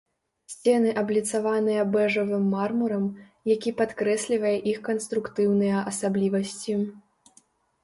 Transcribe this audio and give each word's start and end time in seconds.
Сцены 0.51 0.93
абліцаваныя 1.01 1.83
бэжавым 1.95 2.47
мармурам, 2.55 3.05
які 3.53 3.75
падкрэслівае 3.83 4.57
іх 4.73 4.83
канструктыўныя 4.91 5.87
асаблівасці. 5.95 6.83